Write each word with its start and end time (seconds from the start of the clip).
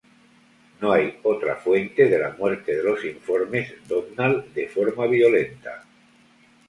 No 0.81 0.93
hay 0.93 1.19
otra 1.21 1.57
fuente 1.57 2.09
de 2.09 2.17
la 2.17 2.31
muerte 2.31 2.75
de 2.75 2.81
los 2.81 3.05
informes 3.05 3.87
Domnall 3.87 4.51
de 4.51 4.67
forma 4.67 5.05
violenta. 5.05 5.83